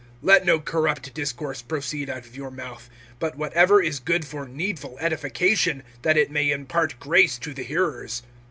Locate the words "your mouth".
2.35-2.89